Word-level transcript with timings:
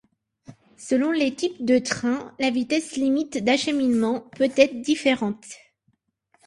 Selon 0.79 1.11
les 1.11 1.35
types 1.35 1.63
de 1.63 1.77
trains, 1.77 2.33
la 2.39 2.49
vitesse 2.49 2.95
limite 2.95 3.43
d'acheminement 3.43 4.21
peut 4.35 4.49
être 4.57 4.81
différente. 4.81 5.45